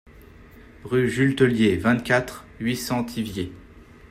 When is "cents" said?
2.77-3.03